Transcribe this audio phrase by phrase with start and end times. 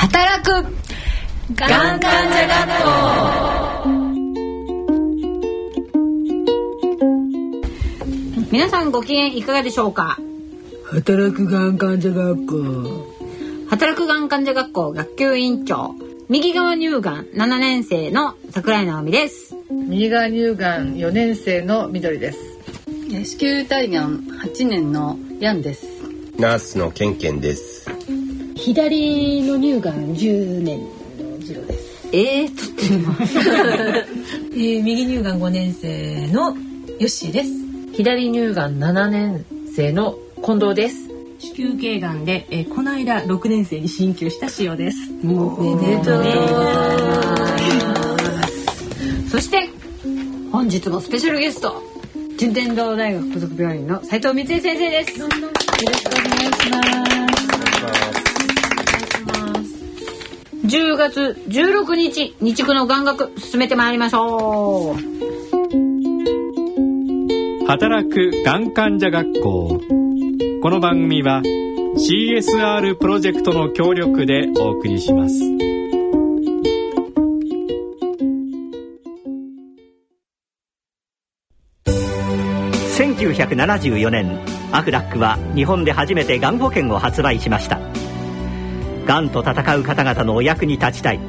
[0.00, 0.50] 働く。
[1.54, 2.88] がん患者学校
[8.50, 10.18] 皆さんご機嫌いかがでしょうか？
[10.86, 13.04] 働くがん患者学校
[13.68, 15.94] 働くがん患者学校学級委員長。
[16.30, 19.54] 右側乳がん7年生の桜井直美です。
[19.70, 22.38] 右側乳がん4年生の緑です。
[23.10, 25.86] 子宮体がん8年のヤンです。
[26.38, 27.79] ナースのケンケンです
[28.60, 32.08] 左の乳がん10年の次郎です。
[32.12, 33.14] えー、とっても。
[34.52, 36.56] えー、右乳がん5年生の
[36.98, 37.50] ヨッシーです。
[37.94, 41.08] 左乳がん7年生の近藤です。
[41.38, 44.98] 子宮頸がんで、えー、この間6年生に進級した塩です。
[45.24, 46.18] おめでとう。
[46.18, 47.48] ございま
[48.46, 49.30] す。
[49.30, 49.70] そして
[50.52, 51.89] 本日もスペシャルゲスト
[52.40, 55.20] 順天堂大学附属病院の斉藤光恵先生です。
[55.20, 56.82] よろしくお願いしま
[59.62, 60.66] す。
[60.66, 64.96] 10月16日日区の眼学進めてまいりましょう。
[67.66, 69.78] 働くがん患者学校。
[70.62, 75.79] この番組は CSR プロジェクトの協力でお送りします。
[83.46, 84.38] 1974年
[84.70, 87.80] アフラックは日本で初めてがん保険を発売しました。
[89.06, 91.20] がんと闘う方々のお役に立ちたい。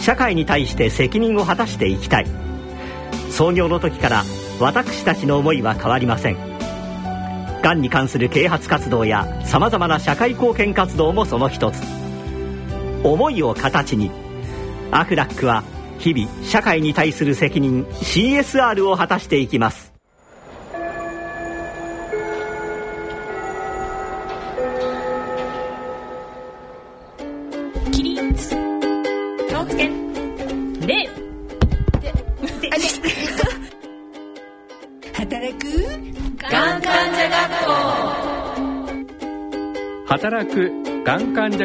[0.00, 2.26] 社会に対して責任を果たしていきたい。
[3.30, 4.24] 創業の時から
[4.58, 6.36] 私たちの思いは変わりません。
[7.62, 11.80] がんに関する啓発活動やさまざまな社会貢献活動もその一つ。
[13.04, 14.10] 思いを形に
[14.90, 15.62] アフラックは
[15.98, 19.81] 日々社会に対する責任 CSR を果たしていきます。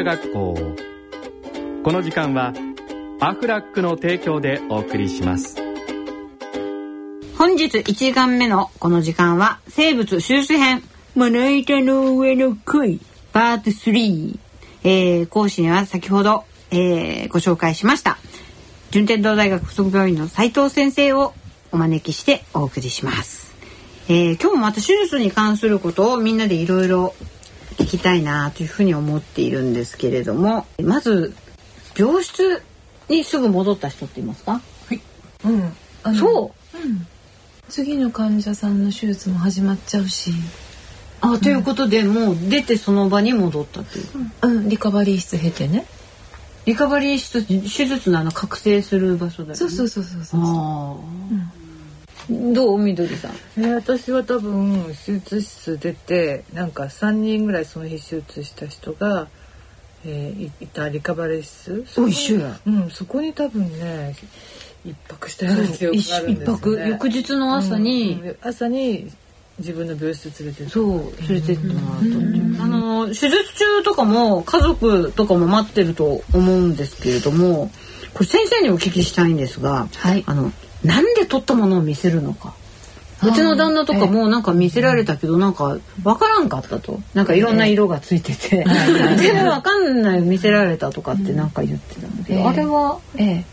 [0.02, 0.54] がん患者学校。
[1.82, 2.52] この時間は
[3.20, 5.56] アフラックの提供でお送りします。
[7.36, 10.82] 本日1時間目のこの時間は生物手術編。
[11.14, 13.00] まな板の上の恋
[13.32, 14.38] パート3、
[14.84, 18.18] えー、講師には先ほど、えー、ご紹介しました。
[18.90, 21.34] 順天堂大学附属病院の斉藤先生を
[21.72, 23.54] お招きしてお送りします、
[24.08, 27.14] えー、今日もまた手術に関することをみんなでいろいろ
[27.78, 31.34] 聞きたいなというふうに思っているんですけれどもまず
[31.96, 32.62] 病室
[33.08, 34.52] にすぐ戻った人っていますか？
[34.52, 34.60] は
[34.94, 35.00] い、
[35.44, 35.72] うん、
[36.02, 37.06] あそう、うん、
[37.68, 40.32] 次の患者さんの手術も始まっちゃうし。
[41.20, 44.06] あ、うん、ということでもう出てその場に戻ったっていう、
[44.42, 45.86] うん、うん、リカバリー室経てね。
[46.66, 49.56] リカバリー室手術のあの覚醒する場所だよね。
[49.56, 51.50] そうそうそうそうそううん、
[52.30, 52.78] どう？
[52.78, 59.28] みどりさん、えー、私は多分手術室出てなんか3人ぐらいその日手術した人が、
[60.04, 61.84] えー、いたリカバリー室？
[61.98, 64.14] お一緒やうんそこに多分ね
[64.84, 66.80] 一泊したような記憶があるんです、ね、一泊？
[66.88, 69.10] 翌日の朝に、うん、朝に
[69.58, 77.70] 自分の病室連れてそう連れてってもらったあの手術中とかも家族とかも待ってると思うんですけれども
[78.14, 80.52] これ先生にお聞きしたいんですが、はい、あの
[80.84, 82.54] なんで撮ったものを見せるのか。
[83.20, 87.00] うちの旦那とかもなんか見せられたけどなんか分からんかったと。
[87.14, 88.64] なんかいろんな色がついてて。
[89.16, 92.42] 全然分かんない見せられたとかってなんか言ってたんだけど、え。
[92.44, 93.44] ー、あれはええ。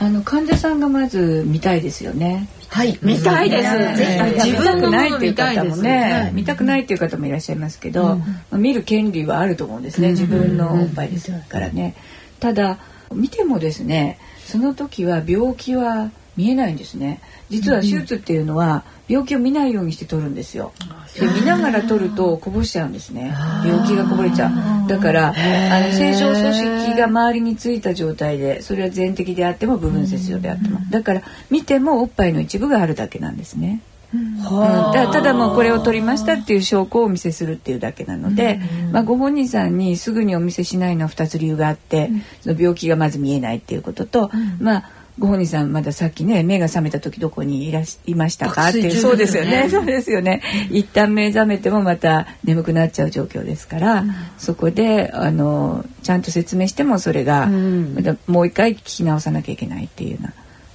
[0.00, 2.48] あの患者さんがまず見たいですよね。
[2.68, 4.44] はい、見たいです。
[4.44, 10.08] 自分のないっていう方もね、見たくないっていう方もいらっしゃいますけど、まあ、見る権利はあると思うんですね。
[10.10, 11.94] 自分のおっぱいですからね。
[12.40, 12.78] ただ
[13.12, 17.20] 見てもですね、その時は病気は見えないんですね。
[17.50, 20.72] 実は手術っていうのは病気を見ないようにして取るんですよ。
[21.18, 23.34] で見ながら取るとこぼしちゃうんですね。
[23.64, 24.88] 病気がこぼれちゃう。
[24.88, 33.80] だからあの正常組織が周りについた状態で、それは全摘であっても部分切除であっても、だから見てもおっぱいの一部があるだけなんですね。
[34.14, 38.60] うん、だただもうこれを取りましたっていう証拠をお見せするっていうだけなので、
[38.92, 42.10] まあ、ご本人さんにすぐにお見せしないのは2つ理由があって、
[42.40, 48.70] その病気がまず見えないっていうことと、まあご本人さんまださっきね目が覚めた時どこにいらしいましたか？
[48.70, 49.68] っていうそうですよね。
[49.70, 50.42] そうですよね。
[50.70, 60.32] 一旦目覚めてもまた眠くなっちゃう状況ですから、うん、そこであのちゃんと説明してもそれが、またもう一回聞き直さなきゃいけないっていうような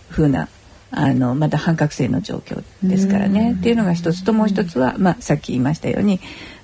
[0.09, 0.47] 風な
[0.91, 6.19] あのまだ半覚醒の状況ですからね、っていうのが一つともう一つは、まあ、さっき言いましたように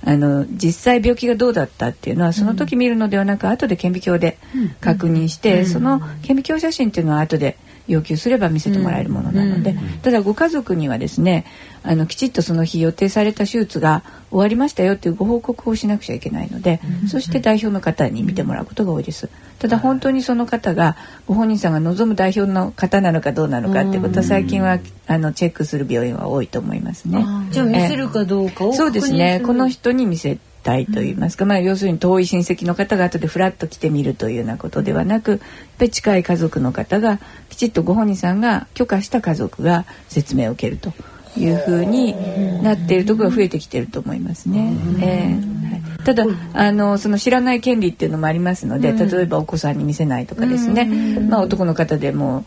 [0.06, 4.38] あの実際病気がどうだったっていうのはその時見るのではなく、後で顕微鏡で
[4.80, 7.57] 確認して、その顕微鏡写真っていうのは後で
[7.88, 11.46] 要求すれば見せてもらえるものなので、ただご家族にはですね
[11.84, 19.30] あのきちっとその日予定された手術が終わりましたよっていうご報告をしなくちゃいけないので、そして代表の方に見てもらうことが多いです。
[19.57, 27.25] ただ本当にその方がご本人さんが望む代表の方なのかどうなのかってことは最近はあのチェックする病院は多いと思いますね。
[27.52, 29.42] じゃあ見せるかどうかをそうですね。
[29.46, 35.39] この人人に見せたいと言いますか、まあ要するに遠い親戚の方が後でフラッと来てみるというようなことではなく、やっ
[35.77, 37.19] ぱり近い家族の方が
[37.50, 40.92] きちっとご本人さんが許可した家族が説明を受けると
[41.38, 42.15] いうふうに
[42.63, 44.74] なっているところが増えてきていると思いますね。
[45.01, 46.03] えーはい。
[46.03, 50.86] ただあのその知らない権利っていうのもありますので、例えばお子さんに見せないとかですね、
[51.30, 52.45] まあ男の方でも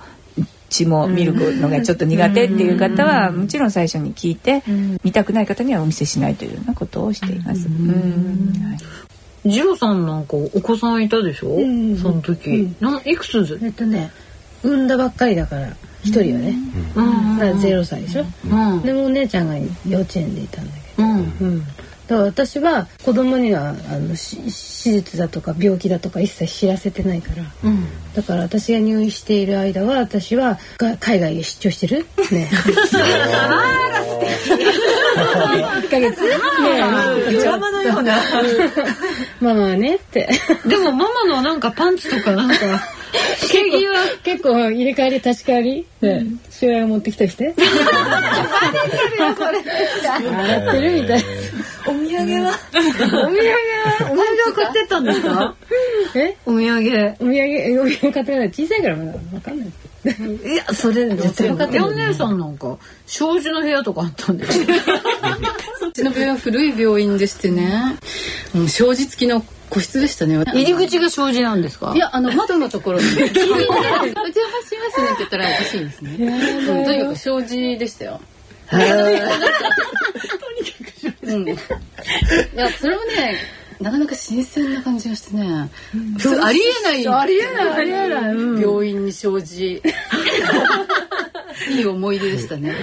[0.68, 4.62] 血も見るのがちょっと苦手っていう方はもちろん最初に聞いて、
[5.02, 7.66] 見たくない方にはお見せしないというようなことをしています。
[7.68, 8.52] うん。
[8.62, 8.74] は
[9.44, 9.50] い。
[9.50, 11.56] ジロさんなんかお子さんいたでしょ、
[12.02, 13.58] その時、ないくつ？
[13.58, 14.10] でえっとね
[14.62, 15.68] 産んだばっかりだから
[16.02, 16.54] 一人はね、
[16.94, 18.82] だから0歳でしょ、うん。
[18.82, 19.56] でもお姉ちゃんが
[19.88, 21.18] 幼稚園でいたんだけど、うん。
[21.18, 21.20] う
[21.56, 21.62] ん、
[22.08, 24.36] だから私は子供にはあのし
[24.82, 27.44] 手術だとか病気だとか一切知らせてないから、
[28.14, 32.06] だから私が入院している間は私はが海外へ出張してる？
[32.32, 32.48] ね。
[35.18, 36.22] 1ヶ月。
[36.22, 36.28] ね。
[37.32, 38.16] ドラマのような。
[39.40, 40.28] ママはねって。
[40.66, 42.56] でもママのなんかパンツとかなんか
[43.40, 43.78] 結構
[44.22, 47.54] 結構入れ替えり立ち替えり、ね、父親が持ってきたりして。
[49.18, 51.24] 洗ってるみたい
[51.88, 52.52] お土産は？
[52.72, 53.32] お土産
[54.12, 55.54] お土産買ってったんですか？
[56.14, 56.36] え？
[56.46, 56.78] お土産。
[57.20, 58.48] お土産お土産買ってない。
[58.48, 59.68] 小さいからまだ分かんない。
[60.04, 64.66] いやそれ絶対分かってるお姉さんなんか障子の部屋とかあったんですよ。
[65.88, 67.98] うちの病院は古い病院でしてね、
[68.54, 70.36] うん、障子付きの個室でしたね。
[70.46, 71.92] 入り口が障子なんですか？
[71.94, 76.10] いや、あの、窓のところに、お邪魔しますねって言ったらおかしいですね。
[76.18, 78.20] うんとにかく障子でしたよ。
[81.22, 81.48] うん。
[81.48, 81.54] い
[82.54, 83.36] や、それもね、
[83.80, 85.70] なかなか新鮮な感じがしてね、
[86.16, 87.08] 普通ありえない。
[87.08, 87.68] ありえない。
[87.70, 88.34] ありえない。
[88.34, 88.60] うん。
[88.60, 89.82] 病院に障子。
[91.70, 92.74] いい思い出でしたね。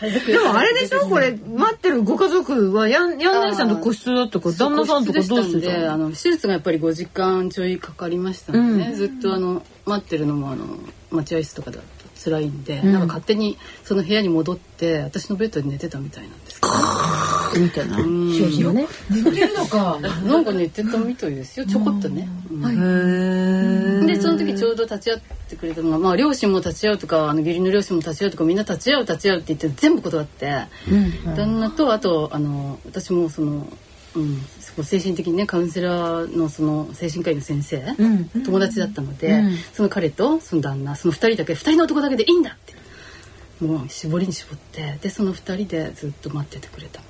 [0.00, 1.00] でもあれでしょ？
[1.08, 8.96] これ待ってるご家族はやんやん姉さんと個室だったから旦那さんとかどうしてたであの手術がやっぱり5時間ちょいかかりましたのでね、うん。
[8.96, 10.64] ずっとあの待ってるのもあの
[11.10, 11.84] 待合室とかだと
[12.24, 12.92] 辛いんで、うん。
[12.94, 16.72] なんか勝手にその部屋に戻って私のベッドで寝てたみたいなんですけど、
[17.58, 17.98] みたいな。
[17.98, 18.32] うん。
[18.34, 19.98] 障子をね眠れるのか。
[20.00, 21.66] なんか寝てたみたいですよ。
[21.66, 22.28] ちょこっとね。
[22.50, 24.02] うん。
[24.02, 30.66] へでその時ちょうど立ち会ってくれたのが、まあ、両親も立ち会うとかあの義理の両親も立ち会うとかみんな立ち会う立ち会うって言って全部断って、
[31.36, 33.66] 旦那とあとあの私もその、
[34.16, 34.40] うん、
[34.84, 37.82] 精神的にねカウンセラーのその精神科医の先生、
[38.44, 39.56] 友達だったので、うん。
[39.72, 42.80] その彼とその旦那その2人だけ2人の男だけでいいんだって。
[43.60, 47.02] もう絞りに絞ってでその2人でずっと待っててくれた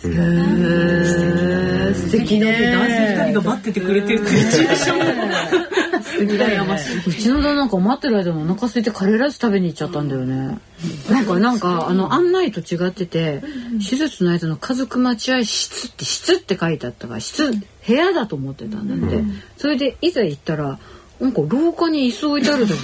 [0.00, 0.08] 素
[2.12, 4.98] 敵ね男性二人が待っててくれてるってシチュエーション。
[6.18, 6.98] 羨ましい。
[6.98, 10.58] うちの旦那なんか待ってる間もお腹空いてカレーライス食べに行っちゃったんだよね。
[11.10, 13.42] なんかなんかあの案内と違ってて
[13.88, 19.24] 手術の間の家族待合室って室って書いてあったから室部屋だと思ってたんだって。
[19.56, 20.78] それでいざ行ったら
[21.20, 22.78] なんか廊下に椅子置いてあるじゃん。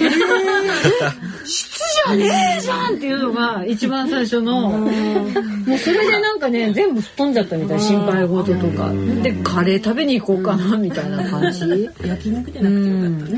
[1.45, 4.71] 室じゃねえじゃんっていうのが一番最初の。
[4.71, 8.91] もうそれでなんかね全部吹っ飛んじゃったみたい心配事とか。
[9.23, 11.89] でカレー食べに行こうかなみたいな感じ。
[12.05, 13.31] 焼肉じゃうなくて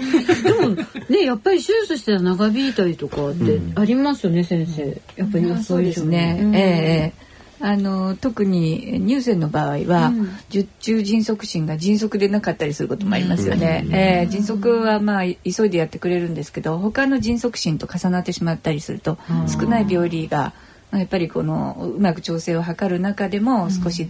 [0.50, 0.76] よかったんね。
[0.76, 6.40] でもねやっぱり手術して長引いたりとかってありますよね、先生やっぱりそうですね。
[6.54, 7.27] ええええ
[7.60, 10.14] あの特に乳腺の場合は、
[10.50, 13.86] 術中迅速診が迅速でなかったりすることもありますよね。
[13.92, 20.54] ええ迅速はまあ急いでやってくれるんですけど、他の迅速診と重なってしまったりすると、少ない病理が
[20.92, 24.10] まあやっぱりこのうまく調整を図る中でも少し、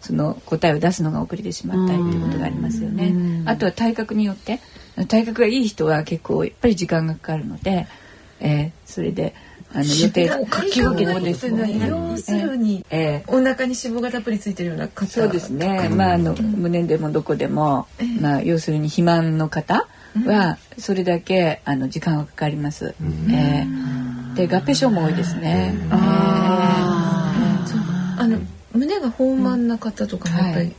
[0.00, 3.42] その答えを出すのが遅れてしまったりということがありますよね。
[3.46, 4.60] あとは体格によって
[5.08, 7.86] 体格がいい人は結構やっぱり時間がかかるので、
[8.40, 9.34] えーそれで
[9.74, 11.86] あの予定書き分けなですね。
[11.88, 15.06] 要するにえーお腹に脂肪がたっぷりついてるような方。
[15.06, 15.88] そうですね。
[15.88, 17.86] まああの胸でもどこでも、
[18.20, 19.86] まあ要するに肥満の方
[20.26, 22.94] はそれだけあの時間がかかります。
[23.30, 24.02] えー
[24.34, 25.74] で合併症も多いですね。
[25.90, 28.38] あの
[28.72, 30.72] 胸が豊満な方とかもやっぱり。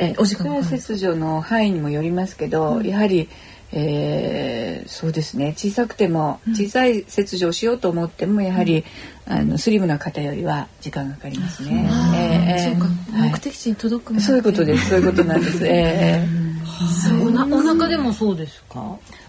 [0.00, 0.64] えお時間かかる。
[0.64, 3.28] 切除の範囲にもよりますけど、やはり、
[3.72, 5.54] えーそうですね。
[5.56, 8.84] 小さくても小さい切除をしようと思ってもやはり、
[9.26, 11.88] あのスリムな方よりは時間がかかりますね。
[12.16, 13.16] えーそうか。
[13.16, 13.30] はい。
[13.30, 14.24] 目的地に届くまで。
[14.24, 14.88] そういうことです。
[14.88, 15.64] そういうことなんです。
[15.66, 16.50] えー
[17.22, 18.80] おなお腹でもそうですか？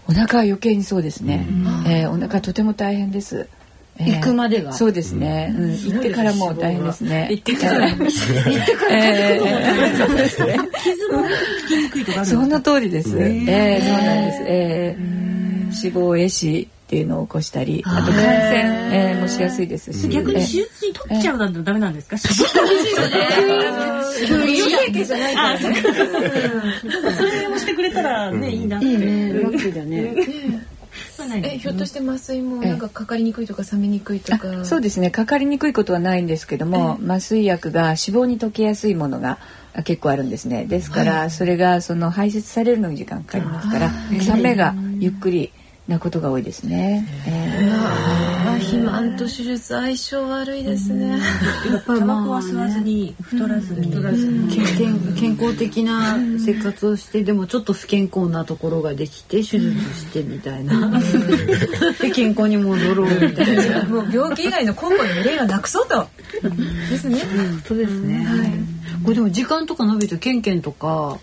[0.08, 1.46] お腹は余計にそうですね。
[1.86, 3.46] えーお腹とても大変です。
[4.06, 5.54] えー行くまでがそうですね。
[5.58, 7.28] うん、行ってからも大変ですね。
[7.30, 7.88] 行ってから。
[7.90, 8.06] 行って
[8.76, 8.96] から。
[10.82, 11.24] 傷も
[11.66, 13.16] つきにくいとかその通りです。
[13.18, 14.42] ええそうなんです。
[14.46, 15.02] ええ。
[15.84, 18.22] 脂肪壊死っていうのを起こしたり、あと感染、
[18.92, 20.08] えーもしやすいですし。
[20.08, 22.16] 逆に手え術に取っちゃうなんてダメなんですか？
[24.26, 24.58] 急に。
[24.60, 25.42] 整形じゃないか。
[25.42, 25.76] らね。
[27.16, 28.86] それをしてくれたらねいいなって。
[28.86, 29.32] いいね。
[29.32, 30.14] ラッキーだね
[31.36, 34.64] えひょっとして麻酔もなんかかかりにくいとか冷めにくいとか。
[34.64, 35.10] そうですね。
[35.10, 39.38] かかりにくいことはないんですけども、麻酔薬が脂肪に溶けやすいものが
[39.74, 40.64] あ結構あるんですね。
[40.66, 45.52] ですから、それがその排泄されるのに時間かかりますから、冷めがゆっくり
[45.88, 47.06] なことが多いですね。
[47.26, 48.52] えー。
[48.54, 51.08] あ肥満と手術相性悪いですね。
[51.08, 53.90] やっぱりタバコまあは吸わずに太らずに。
[55.18, 61.00] 健康的な生活をしてでもちょっと不健康なところができて手術してみたいな。
[62.00, 63.84] で健康に戻ろうみたいな。
[63.84, 66.06] もう病気以外の根本の憂いはなくそうと。
[66.90, 67.22] ですね。
[67.66, 68.26] そうですね、
[69.02, 71.18] これでも時間とか伸びてケンケンとか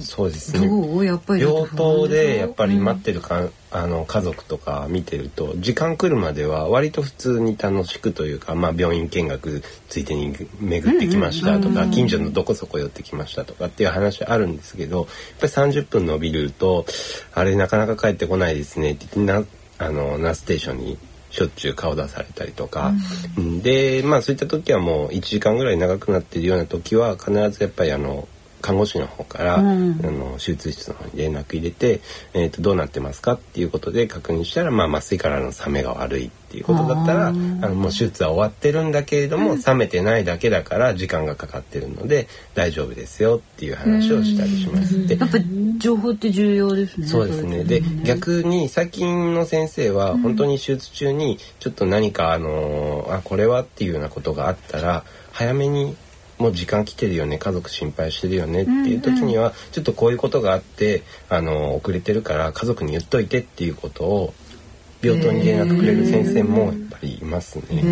[0.00, 0.68] そうですね。
[0.68, 15.06] どうやっぱり病棟でやっぱり待ってるか、あの家族とか見てると時間来るまでは割と普通に楽しくというか、まあ、病院見学ついでに巡ってきましたとか、近所のどこそこ寄ってきましたとかっていう話あるんですけどやっ
[15.40, 16.86] ぱり30分伸びると
[17.34, 19.44] あれなかなか帰ってこないですねって言ってな
[19.78, 20.98] あのナースステーションに
[21.30, 22.92] しょっちゅう顔出されたりとか、
[23.36, 23.60] うん。
[23.60, 28.26] でまあそういった時はもう1時間ぐらい長くなってるような時は必ずやっぱりあの
[28.66, 30.00] 看護師の方から、うん。
[30.04, 32.00] あの手術室の方に連絡入れて、
[32.34, 45.06] えー、とどうなってますかっていうことで確認したら、まあ、麻酔からの冷めが悪いっていうことだったらあのもう手術は終わってるんだけれども、冷めてないだけだから時間がかかってるので大丈夫ですよっていう話をしたりします。
[45.06, 45.38] でやっぱ
[45.78, 47.62] 情報って重要ですねそうですね。
[47.62, 55.96] で、逆に最近の先生は本当に手術中にちょっと何かあのあこれはっていうようなことがあったら早めに
[56.38, 64.34] もう時間来てるよね家族心配してるよねっていう時にはちょっとこういうことがあってあの遅れてるから家族に言っといてっていうことを
[65.02, 67.82] 病棟に連絡くれる先生もやっぱりいますね。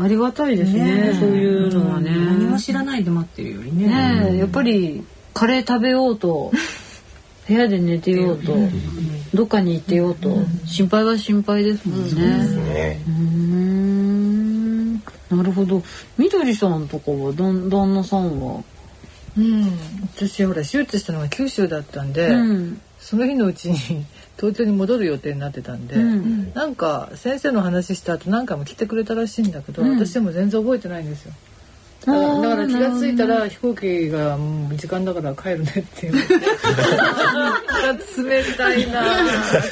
[0.00, 1.16] ありがたいですね。
[1.18, 2.10] そういうのはね。
[2.10, 3.88] 何も知らないで待ってるよりね。
[3.88, 6.52] ねえやっぱりカレー食べようと
[7.46, 8.56] 部屋で寝てようと
[9.34, 12.14] どっかに行ってようと心配は心配ですもんね。
[12.14, 13.00] ね。
[13.06, 14.23] うーん
[15.30, 15.82] なるほど。
[16.18, 18.62] みどりさんとかはだん旦那さんは？
[19.36, 19.72] うん
[20.16, 23.76] 私ほら手術したのが九州だったんで、うんその日のうちに
[24.38, 31.32] 東京に戻る予定になってたんで、うんなんか先生の話した後何回も来てくれたらしいんだけど、うん私でも全然覚えてないんですよ。
[32.06, 36.34] だからだから気がついたら飛行機がもう時間だから帰るねって言われて
[38.22, 39.04] 冷たいな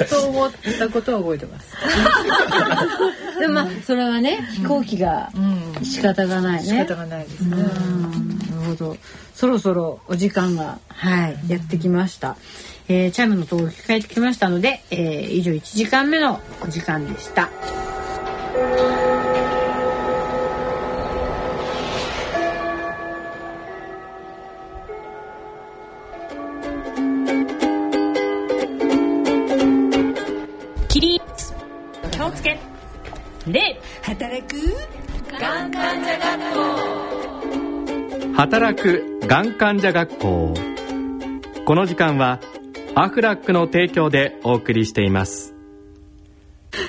[0.09, 1.73] と思ったことは覚えてます。
[3.39, 6.69] でもまあそれはね飛行機がうん、仕方がないね。
[6.69, 7.57] 仕方がないですね。
[7.57, 8.97] うんなるほど。
[9.35, 12.35] そろそろお時間がはいやってきました。
[12.87, 17.49] えー、チャイムの音を聞かえてきましたので、えー、以上1時間目のお時間でした。
[33.47, 34.55] 礼働く
[38.35, 40.53] 働くがん患者学校
[41.65, 42.39] この時間は
[42.95, 45.53] アフラックの提供でお送りしています。
[46.71, 46.79] さ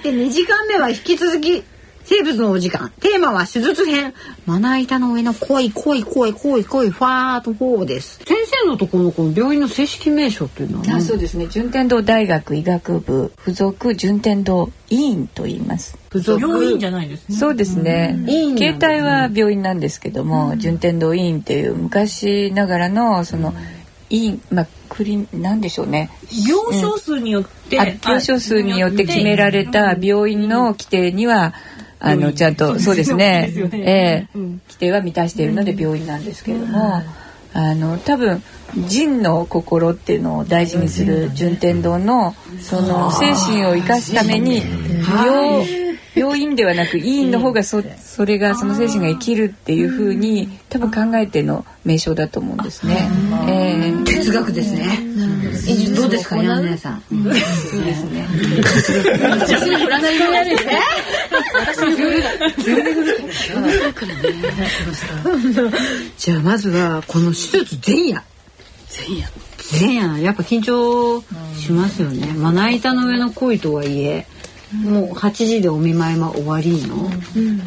[0.00, 1.62] ーて2時間目は引き続き
[2.04, 2.92] 生物のお時間。
[3.00, 4.12] テーマは手術編。
[4.44, 8.20] まな板の上の恋恋恋恋恋ファーとフォーです。
[8.26, 11.46] 先生のところのこの病院の正式名称っていうのはあそうですね。
[11.46, 13.32] 順天堂大学医学部。
[13.38, 15.96] 附属順天堂医院と言います。
[16.10, 16.40] 付属？
[16.40, 17.36] 病院じゃないですね。
[17.36, 18.22] そうですね。
[18.28, 23.54] 医院携帯は病院なんですけども、順天堂医院っていう昔ながらのその
[24.10, 26.10] 医院まあクリなんでしょうね。
[26.46, 31.54] 病床数によって、あ病床数によって決められた病院の規定には
[32.00, 33.46] あのちゃんとそうですね。
[33.48, 34.28] ですよええ。
[34.34, 37.02] 規定は満たしているので病院なんですけれども、
[37.54, 38.42] あの多分
[38.74, 44.62] 人の心っていうのを大事にする順天堂のその精神を生かすために
[45.02, 45.84] 病
[46.14, 53.08] 病院ではなく医院の方がそそれがその精神が生きるっていうふうに多分考えての名称だと思うんですね。
[53.48, 54.04] ええ。
[54.04, 55.13] 哲学ですね
[56.14, 57.02] ですか、ヤン姉さん。
[57.10, 58.26] そうですね。
[59.30, 60.80] 私の占いがやるね。
[61.54, 62.22] 私のグル
[66.16, 68.22] じゃあまずはこの手術前夜。
[69.08, 69.28] 前夜。
[69.80, 71.22] 前夜やっぱ緊張
[71.56, 72.26] しますよね。
[72.34, 74.26] まな板の上の恋とはいえ。
[74.72, 77.08] もう8時でお見舞いは終わりの、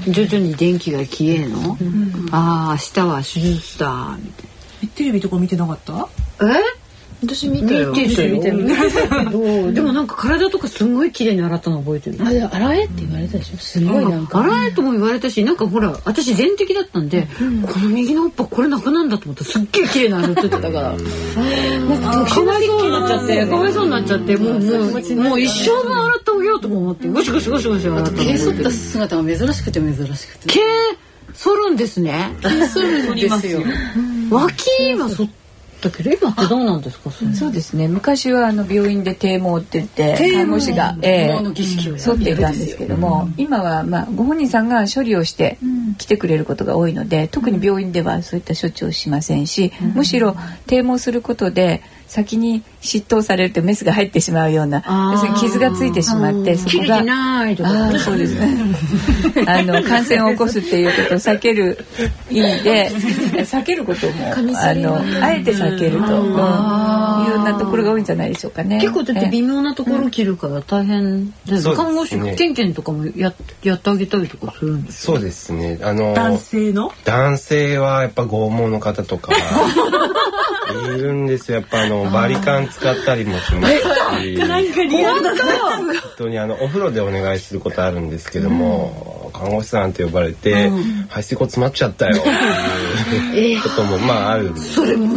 [0.10, 1.78] 徐々に電気が消えの、
[2.32, 6.08] ああ明日は手術だみたいテレビとか見てなかったな
[6.42, 6.87] え
[7.22, 7.92] 私見たよ。
[7.94, 8.42] 見てたよ
[9.32, 13.58] そうでもなんか体とかすごい綺麗に洗ったの覚えてるあれ洗えって言われたでしょ。
[13.58, 14.40] すごいなんか。
[14.40, 17.28] 洗えとも言われたしなんかほら私全摘だったんで、
[17.66, 20.72] この右のおっぱこれなくなんだと思ってすっげえ綺麗な洗っててたから。
[20.72, 21.00] なん
[22.02, 23.46] かかわいそうになっちゃって。
[23.48, 24.38] かわいそうになっちゃって。
[24.38, 24.66] もうもう
[25.16, 28.18] もう一生分洗っておようとか思ってゴシゴシゴシゴシ洗ったの。
[28.18, 30.50] 毛剃った姿が珍しくて珍しくて。
[30.50, 30.60] 毛
[31.34, 32.36] 剃るんですね。
[32.42, 33.64] 毛剃るんですよ。
[34.30, 34.70] 脇
[35.00, 35.30] は剃っ
[35.80, 37.88] たけど今ってどうなんですかそうですね。
[37.88, 45.58] 昔はあの病院で堤毛って言って看護師が、え毛の儀式をやる剃っていたんですけども、今はまあご本人さんが処理をして
[45.98, 57.70] 来てくれることが多いので、特に病院ではそういった処置をしませんし、むしろ堤毛することで先に執刀されるとメスが入ってしまうような要するに傷がついてしまってそこが切れてないとか。
[57.70, 58.58] あーそうですね。
[59.48, 61.78] あの感染を起こすっていうことを避ける
[62.30, 68.80] 意味で避けることもあのあえて避けると、うん、いうようなところが多いんじゃないでしょうかね。
[68.80, 71.76] 結構だって微妙なところ切るから大変ですね。
[71.76, 75.80] 看護師ケンケンとかもややってあげたりとかするんですそうですね。
[75.82, 76.92] あの男性の？
[77.06, 79.34] 男性はやっぱ拷問の方とか
[80.96, 81.60] いるんですよ。
[81.60, 83.84] やっぱあのバリカン使ったりもしますし。
[84.38, 85.32] なんかリアルだ。
[85.78, 90.70] 本当にあのお風呂でお願いすることあるんですけども、看護師さんって呼ばれて、
[91.10, 92.24] 排水溝詰まっちゃったよっ
[93.32, 94.74] ていうこともまああるんです。
[94.74, 95.08] それも。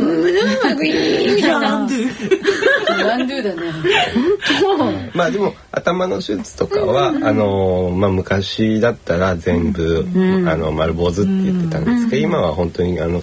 [5.15, 10.07] まあでも頭の手術とかは、あのまあ昔だったら全部、
[10.47, 13.23] あの丸坊主って言ってたんですけど、今は本当にあの。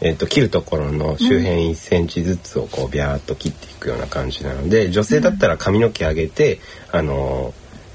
[0.00, 6.58] えー、と切るところの周辺1センチずつをこうビャーっと切っていくような感じなので女性だったら髪の毛上げて、
[6.90, 7.52] あの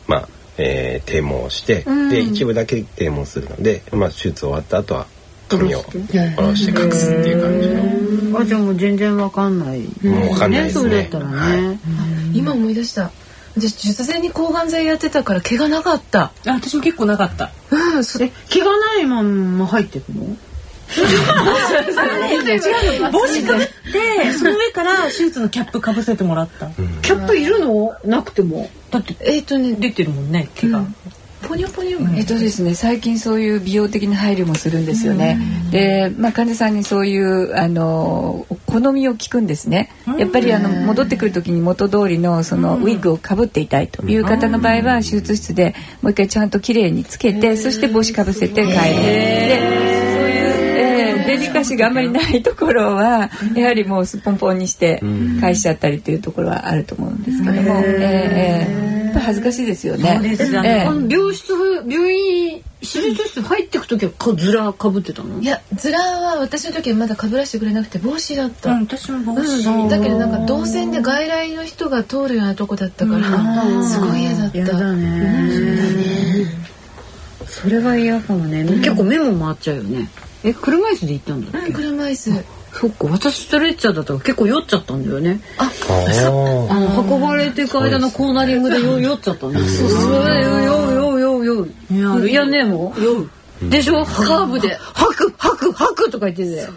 [0.08, 5.08] まあ、えー、堤毛をして、で一部だけ堤毛するので、まあ、手術終わった後は
[5.48, 6.80] 髪を下ろして。
[6.80, 8.40] 隠すっていう感じの。
[8.40, 9.82] あじゃあもう全然わかんない。
[10.04, 10.90] もうわかんないですね。
[10.90, 11.80] それだったらね、
[12.34, 13.12] 今思い出した。
[13.58, 16.24] 私術前に抗がん剤やってたから毛がなかった。
[16.24, 17.52] あ私も結構なかった。
[17.72, 20.36] うんそえ毛がないまんま入ってくの？
[23.12, 23.74] 帽子かぶって
[24.38, 26.68] その上から手術のキャップかぶせてもらった。
[27.02, 27.94] キャップいるの？
[28.06, 28.70] なくても。
[28.92, 30.86] だってえっ、とね出てるもんね毛が、
[31.48, 35.40] ポニョポニョ、えっとですね、最近そういう美容的な配慮もするんですよね。
[35.72, 39.92] で、まあ、患者さんにそういうあの好みを聞くんですね。
[40.18, 48.76] やっぱりあの戻ってくる時に元通りのそのウィッグをかぶっていたいという方の場合は手術室でもう一回ちゃんと綺麗につけて、そして帽子かぶせて帰る。
[48.76, 50.15] で、
[51.38, 55.02] そういう、えーデリカシーがあんまりないところはやはりもうすっぽんぽんにして
[55.40, 58.86] 返しちゃったりというところはあると思うんですけども、えー。
[58.90, 60.20] えーやっぱ恥ずかしいですよね。
[60.26, 60.82] えええ。
[60.82, 61.54] あの病室
[61.88, 65.40] 病院手術室入ってく時はかずらかぶってたの？
[65.40, 69.88] いやズラは私の時はまだかぶらしてくれなくて帽子だった、うん、私も帽子、うん。
[69.88, 73.22] だけどなんか動線で外来の人が通るようなとこだったから、
[73.86, 74.58] すごい嫌だった。
[74.58, 76.46] 嫌だね。
[77.48, 78.66] それは嫌かもね。
[78.66, 80.10] 結構目も回っちゃうよね
[80.46, 82.32] え車椅子で行ったんだっうんけ車椅子。
[82.78, 83.08] そっか。
[83.08, 85.40] 私ストレッチャーだったから結構酔っちゃったんだよね。
[85.58, 86.72] あー。
[86.72, 90.14] あの運ばれていく間のコーナリングで酔酔っちゃったんだそうそう。
[90.14, 93.02] 酔う酔う酔う酔ういやねもう。
[93.04, 93.30] 酔う。
[93.70, 94.04] でしょ？
[94.06, 94.76] カーブで。
[94.94, 96.72] 吐く吐く吐くとか言ってて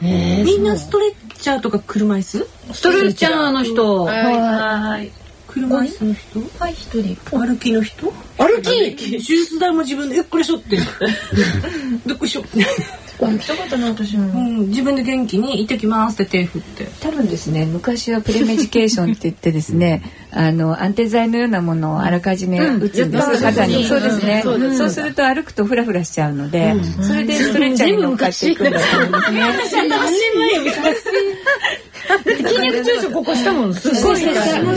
[0.44, 2.46] みんなストレッチャーとか車椅子？
[2.72, 4.04] ストレッチャーの人。
[4.04, 5.10] はい。
[5.48, 6.40] 車椅子の人？
[6.60, 7.16] はい一人。
[7.36, 8.12] 歩きの人？
[8.38, 8.96] 歩き。
[8.96, 10.16] 手術台も自分で。
[10.18, 10.78] えこれしょって。
[12.06, 12.44] どっこいしょ
[13.26, 16.86] 行きたかったな私もうん自分で元気に行ってきますって手振って。
[17.00, 23.84] 多分ですね昔はプレメディケーションって言ってですねあの安定剤のようなものをあらかじめ打つんです、うん肩に。
[23.84, 24.78] そうですね、そうです。
[24.78, 29.18] そうすると歩くとフラフラしちゃうので、それでストレッチャーに乗っかっていくんだと思うんで
[29.64, 29.88] すね。
[32.24, 33.74] 筋肉注射ここしたもん。
[33.74, 34.76] すごいしたしたよ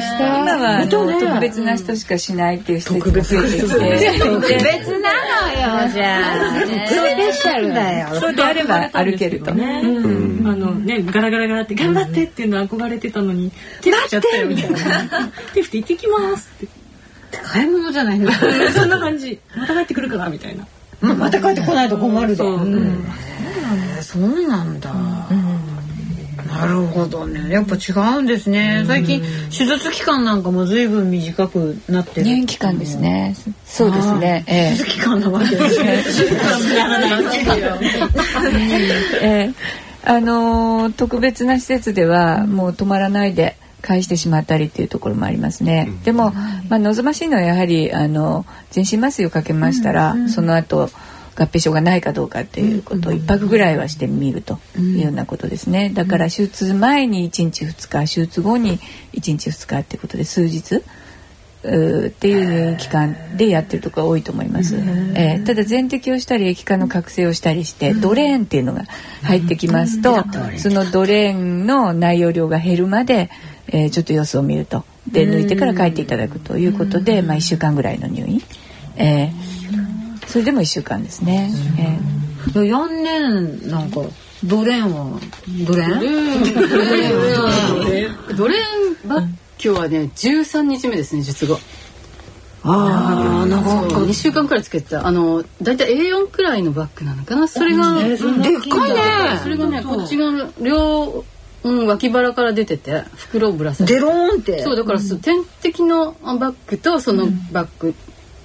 [0.00, 5.12] した今は特別な人しかしないっていう施設も増えてきて特別な
[5.78, 9.52] のよじゃあスペシャルだよそうであれば歩けると。
[9.54, 10.46] ね、うん。
[10.46, 14.78] あのねガラガラガラって頑張ってっていうの憧れてたのに手振っちゃったよみたいな。
[15.54, 16.80] 手振って行ってきますって。
[17.42, 19.38] 買い物じゃないのそんな感じ。
[19.56, 20.66] また帰ってくるかなみたいな。
[21.00, 22.36] ままた帰ってこないと困るで。
[22.36, 22.54] そう。
[22.56, 23.04] うん。
[23.70, 24.90] へーそうなんだ
[26.50, 27.48] なるほどね。
[27.50, 28.84] やっぱ違うんですね。
[28.86, 29.22] 最近
[29.56, 32.26] 手術期間なんかも随分短くなってる。
[32.26, 33.36] 入院期間ですね。
[33.64, 34.44] そうですね。
[34.46, 34.76] ええ。
[34.76, 36.04] 手術期間なわけですね。
[39.22, 39.54] ええ。
[40.02, 45.90] あのー特別な施設ではもう止まらないで返してしまったりっていうところもありますね。
[46.04, 46.32] でも、
[46.68, 50.90] まあ、望ましいのはやはりあの全身麻酔をかけましたら、その後
[51.36, 55.90] 合併症がないかどうかっていうことを一泊ぐらいはしてみるというようなことですね。
[55.94, 58.78] だから手術前に1日2日手術後に
[59.12, 64.76] 1日2日っていうことで数日っていう入院期間でやってるところが多いと思います。
[64.76, 68.84] えーただ全摘をしたり液化の覚醒をしたりしてドレーンっていうのが
[69.22, 70.24] 入ってきますと、
[70.56, 73.30] そのドレーンの内容量が減るまで、
[73.68, 74.84] えーちょっと様子を見ると。
[75.10, 78.42] で抜いてから帰っていただくということで、まあ1週間ぐらいの入院、
[78.96, 79.99] えー
[80.30, 81.50] それでも1週間ですね。
[81.78, 82.20] えー
[82.54, 84.00] 4年なんか
[84.42, 85.20] ドレーンは
[85.66, 85.98] ドレーン？
[88.34, 88.58] ドレー
[89.04, 91.58] ンバッキョはね13日目ですね術後。
[92.62, 93.96] ああ長かった。
[93.96, 95.06] 2週間くらいつけてた。
[95.06, 97.46] あのだいたい A4 くらいのバッグなのかな？
[97.46, 99.00] それが、でっかいね。
[99.42, 101.24] それがねこっちの両、
[101.62, 104.00] うん、脇腹から出てて袋をぶら下げて。
[104.00, 104.62] デローンって。
[104.62, 107.94] そうだからそう点滴のバッグとそのバッグ、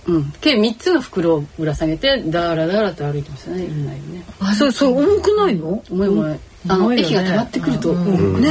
[0.08, 4.26] うん、計3つの袋をぶら下げてだらだらと歩いてましたね院内にね。
[4.39, 5.84] あそれそれ重くないの？
[5.89, 6.39] 重い重い。
[6.68, 8.50] あの、液が溜まってくると、ね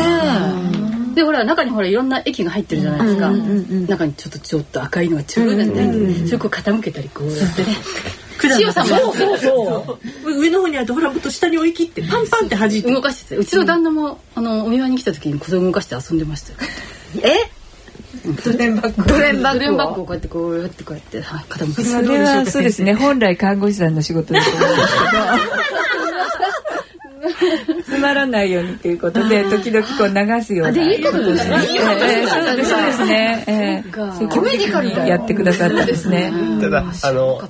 [1.14, 3.30] でほら中にほらいろんな液が入ってるじゃないですか、
[3.88, 7.68] 中にちょっとちょっと赤いのがちょうどって入っててそれをこう傾けたりこうやってね
[8.58, 9.38] 塩さんもそうそう。
[9.38, 12.92] そう上の方にあるとほらもっと下に追い切ってパンパンって弾いて。
[12.92, 16.58] 動かしててうちの旦那も、あのお見舞いに来た時にこれを動かして遊んでましたよ
[18.44, 22.94] ドレンバッグドレンバドレンバッッググをこうやってこうやってこうやって、はい、傾けてそれはそうですね。
[22.94, 25.74] 本来看護師さんの仕事だと思うんですけど。
[27.84, 31.56] つまらないようにということで時々こう流すようなでいいことですね。
[31.66, 33.84] いいことええそうですそうですね、ええ
[34.18, 36.32] 積極的にやってくださったんですね。
[36.60, 37.40] ただあの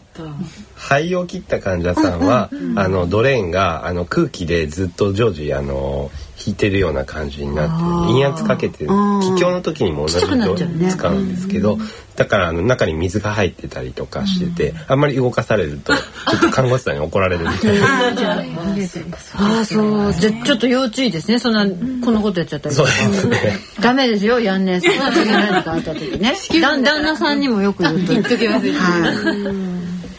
[0.74, 6.10] 肺を切った患者さんは、あのドレーンがあの空気でずっと常時あの
[6.46, 10.90] 引いてるような感じになって陰圧かけて気胸の時にも同じちっちゃくなっちゃうね。
[10.90, 11.78] 使うんですけど、
[12.16, 17.86] だからあの中に水が入ってたりとかしてて、あんまり動かされると ちょっと看護師さんに怒られるみたいな。
[19.36, 20.12] ああそう。
[20.14, 21.38] じゃあちょっと要注意ですね。
[21.38, 21.64] そんな
[22.04, 23.58] こんなことやっちゃったりそうですね。
[23.80, 24.98] ダメですよやんねそん。
[24.98, 29.14] な時何かあった時ねだ旦那さんにもよく言っときますはい。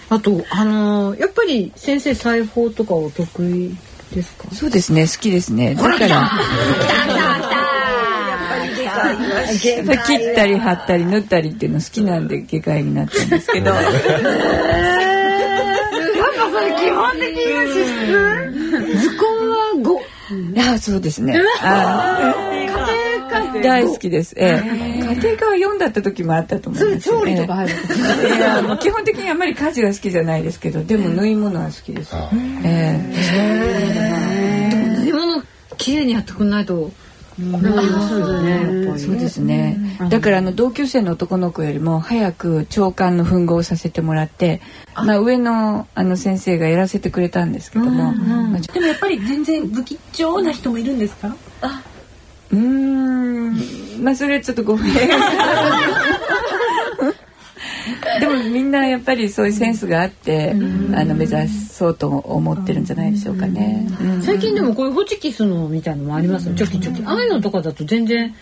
[0.10, 3.76] あとあのーやっぱり先生裁縫とかお得意
[4.14, 4.48] ですか？
[4.54, 5.76] そうですね好きですね。
[5.76, 6.30] だから。
[9.60, 9.70] 切
[10.32, 13.72] ったり貼ったり縫ったりっていうの好きなんで外科医になったんですけど。
[13.76, 13.90] やっぱ
[16.52, 17.74] それ基本的な資
[18.94, 19.02] 質。
[19.02, 20.04] 図工はごい
[20.56, 21.40] やそうですね。
[21.62, 22.34] あ
[23.64, 24.34] 大好きです。
[24.38, 24.95] ええ、
[25.26, 27.10] 家庭科は4だった時もあったと思います。
[27.10, 27.74] 調理とか入る
[28.24, 32.16] ええいやもう基本的にあんまり家事が好きじゃないですけど、でも縫い物は好きです。
[32.64, 34.66] ええ。
[34.72, 35.44] でも縫い物
[35.78, 36.92] 綺麗にやってくんないと
[37.38, 38.62] 困りますよねやっ
[38.92, 39.98] ぱりそうですね。
[40.10, 44.62] だからあの同級生の男の子よりも早く長官の吻合をさせてもらって、
[44.96, 48.14] まあ上のあの先生がやらせてくれたんですけども、
[48.72, 51.36] でもやっぱり全然不吉祥な人もいるんですか？
[52.52, 54.94] うーん、まあそれはちょっとごめん。
[58.20, 60.56] でもみんなやっぱりそういうセンスがあって、あ
[61.04, 63.88] の目指そうと思ってるんじゃないでしょうかね。
[64.02, 64.22] うん。
[64.22, 66.56] 最近でもこういうホチキスのみたいのもありますよ。
[66.56, 67.04] チョキチョキ。
[67.06, 68.34] ああいうのとかだと全然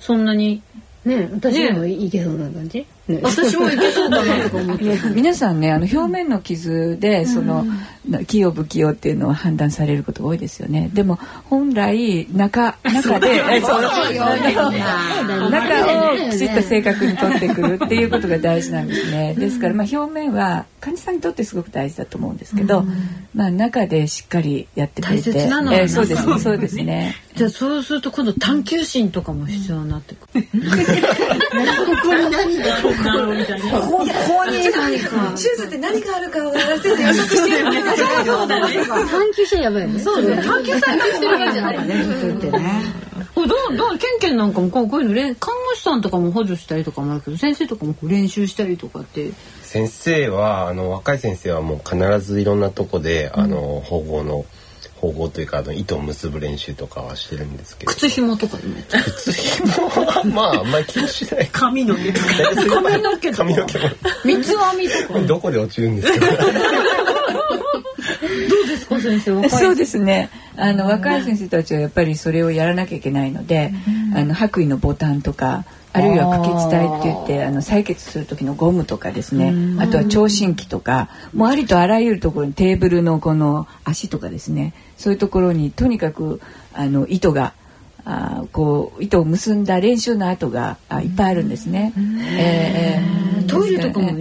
[0.00, 0.62] そんなに
[1.04, 4.84] ね私でもいけそうな感じ、ね、私もいけそうだなとか思って。
[5.14, 7.64] 皆さんねあの表面の傷でその
[8.26, 10.90] 器用不器用っていうのを判断されることが多いですよね。
[10.92, 13.82] でも本来中中でえそう。
[15.50, 19.34] 中をきちっと正確に取ってくるっていうことが大事なんですね。
[19.34, 22.84] ですからまあ表面は患者さんにとってすごく大事だと思うんですけど、
[23.34, 25.30] まあ中でしっかりやってくれて。
[25.32, 26.38] 大切なのはえそうですね。
[26.38, 27.14] そうですね。
[27.34, 30.46] じゃあそうすると今度探求心とかも必要になってくる。
[31.00, 35.30] ここに何がここなのみたいなここに何か。
[35.30, 37.82] 手術って何があるかをやらせて予測してるよね。
[38.24, 38.48] そう。
[38.48, 38.84] だね。
[38.86, 39.98] 探求者やばいよね。
[40.00, 40.22] そう。
[40.28, 40.42] だね。
[40.42, 41.94] 探求されしてるわけじゃないね。
[42.22, 42.82] 言ってね。
[43.36, 43.46] どう。
[43.76, 43.98] どう。
[43.98, 44.88] ケンケンなんかもこう。
[44.88, 45.02] こう。
[45.02, 45.08] いう。
[45.08, 48.08] の看護師さんとかも補助したりとかもあるけど先生とかもこう。
[48.08, 49.30] 練習したりとかって
[49.62, 51.78] 先生はあの若い先生はもう。
[51.92, 54.46] 必ずいろんなとこで、あの縫合の
[55.02, 57.92] 縫合というかあの糸を結ぶ練習とかはしてるんですけど。
[57.92, 59.04] 靴紐とかでもやってる。
[59.04, 61.48] 靴紐はまああんまり気にしない。
[61.50, 62.26] 髪の毛とか。
[62.80, 63.84] 髪の毛とか髪の毛も。
[64.24, 65.20] 三つ編みとか。
[65.20, 66.26] どこで落ちるんですか？
[68.62, 69.48] うですか先生？
[69.48, 70.30] そうですね。
[70.56, 73.72] あの若い先生たちはやっぱりそれをやらなきゃいけないので、
[74.14, 79.54] あの白衣のボタンとかあるいは可決体って言ってあの採血する時のゴムとかですね。
[79.78, 84.72] あとは聴診器とかもうありとあらゆるところにテーブルのこの足とかですね。
[84.96, 86.40] そういうところにとにかく
[86.72, 87.52] あの糸が
[88.04, 91.92] あこう糸を結んだ練習の跡があいっぱいあるんですね。
[91.96, 93.46] えーえー。
[93.46, 94.12] トイレとかも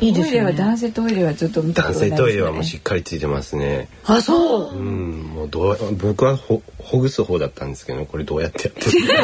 [0.00, 0.52] いいですよね。
[0.52, 2.16] トイレは男性トイレはちょっと見たこ男とないですね。
[2.16, 3.88] 性トイレはもうしっかりついてますね。
[4.04, 4.74] あそう。
[4.74, 9.14] うん、もうどう僕はほほぐす方だったんですけど、これどうやってやってる そういう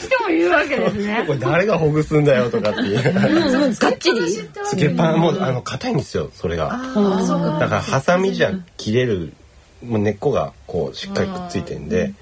[0.00, 1.24] 人もいるわけですね。
[1.26, 3.12] これ誰がほぐすんだよとかっていう。
[3.14, 4.20] もうがっちり。
[4.64, 6.68] つけっぱもうあの硬いんですよ、それが。
[7.60, 9.32] だからハサミじゃ切れる
[9.84, 12.14] もう根っこがこうしっかりくっついてんで、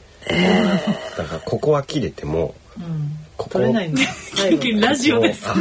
[1.16, 2.84] だからここは切れても、こ
[3.29, 4.02] こ取れないんだ
[4.34, 4.80] 最後。
[4.80, 5.54] ラジオですあ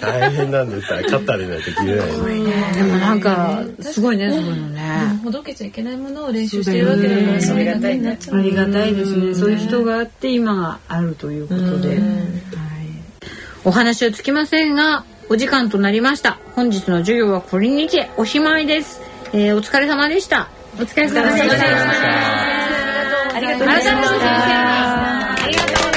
[0.00, 0.88] 大変なんです。
[0.88, 2.08] カッターでないと切れない。
[2.74, 9.34] でもなんかすごいねそういうのねほどけちゃいけないものを練習してるわけだからそれがねなっちゃうありがたいですね。
[9.34, 11.98] そういう人があって今があるということで、はい、
[13.64, 16.38] お話はつきませんがお時間となりました。
[16.54, 19.00] 本日の授業はこれにておしまいです、
[19.32, 20.48] えーお疲れ様でした。
[20.76, 21.54] お疲れ様でした。
[21.54, 22.43] あり
[23.58, 24.14] がとうございました
[25.42, 25.94] ありがとうございま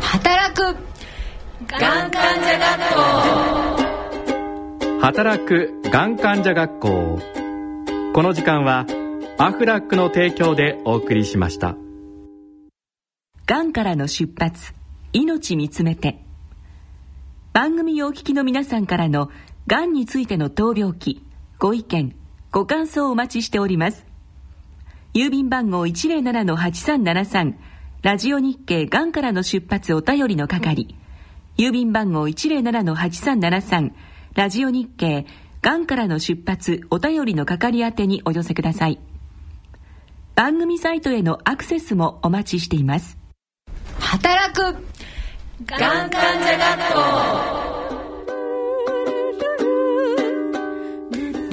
[0.00, 0.76] 働く
[1.66, 3.00] がん患者学校。
[5.00, 7.20] 働くがん患者学校。
[8.12, 8.86] この時間は
[9.38, 11.76] アフラックの提供でお送りしました。
[13.46, 14.74] がんからの出発。
[15.12, 16.24] 命見つめて。
[17.52, 19.28] 番組をお聞きの皆さんからの
[19.66, 21.24] がんについての闘病記
[21.58, 22.14] ご意見
[22.52, 24.06] ご感想をお待ちしております。
[25.14, 27.54] 郵便番号107-8373
[28.02, 30.94] ラジオ日経がんからの出発お便りの係。
[31.58, 33.90] 郵便番号107-8373
[34.34, 35.26] ラジオ日経
[35.60, 39.00] がんからの出発お便りの係宛てにお寄せください。
[40.36, 43.18] 番組サイトへのアクセスもお待ちしています。
[43.98, 44.89] 働く。
[45.66, 47.00] がん患者学校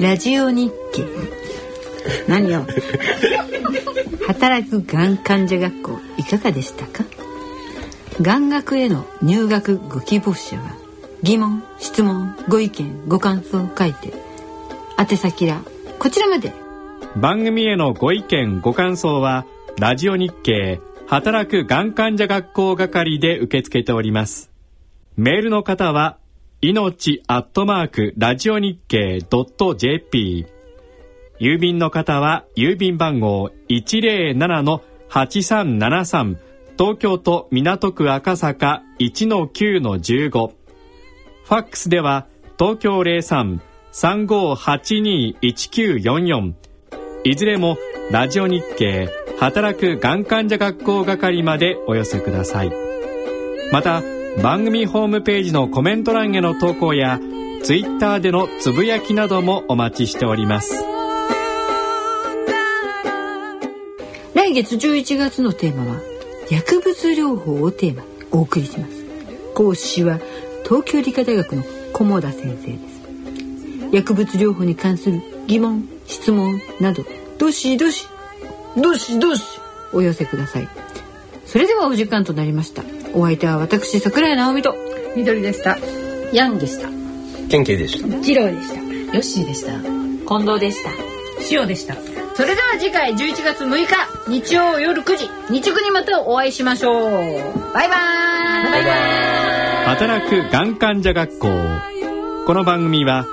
[0.00, 1.04] ラジオ日経
[2.26, 2.64] 何よ
[4.26, 7.04] 働くがん患者学校いかがでしたか？
[8.22, 10.74] がん学への入学ご希望者は
[11.22, 14.14] 疑問質問ご意見ご感想を書いて
[14.98, 15.60] 宛先は
[15.98, 16.54] こちらまで。
[17.16, 19.44] 番組へのご意見ご感想は
[19.78, 24.50] ラジオ日経働くがん患者学校係で受け付けております。
[25.16, 26.18] メールの方は
[26.60, 30.46] 命アットマークラジオ日経ドット .jp
[31.40, 36.36] 郵便の方は郵便番号107-8373
[36.76, 42.26] 東京都港区赤坂1-9-15ファックスでは
[42.58, 42.98] 東京
[43.92, 46.52] 03-3582-1944
[47.24, 47.78] いずれも
[48.10, 49.08] ラジオ日経
[49.40, 52.72] 働くがん患者学校係までお寄せください。
[53.70, 54.02] また
[54.42, 57.20] 番組ホームページのコメント欄への投稿や
[57.62, 60.84] ツイッターでのつぶやきなどもお待ちしております。
[64.34, 66.00] 来月11月のテーマは
[66.50, 69.04] 薬物療法をテーマにお送りします。
[69.54, 70.18] 講師は
[70.64, 72.98] 東京理科大学の菰田先生です。
[73.92, 77.04] 薬物療法に関する疑問質問など
[77.38, 78.06] どしどし
[78.76, 79.60] どしどし？
[79.92, 80.68] お寄せください。
[81.46, 82.82] それではお時間となりました。
[83.14, 84.74] お相手は私桜井直美と
[85.16, 85.78] 緑でした。
[86.32, 86.88] ヤンでした。
[87.48, 88.08] 県警でした。
[88.22, 88.80] 次郎でした。
[88.80, 88.82] ヨ
[89.14, 89.72] ッシーでした。
[89.80, 90.90] 近藤でした。
[91.50, 91.94] 塩でした。
[92.34, 97.02] それでは次回11月6日日曜夜9時日区にまたお会いしましょう。
[97.72, 98.78] バイバー
[99.84, 99.86] イ。
[99.86, 101.48] 働くがん患者学校。
[102.46, 103.26] この番組は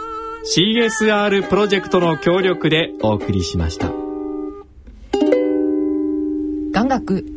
[0.56, 4.05] CSR プロジェクトの協力でお送りしました
[6.88, 7.35] 学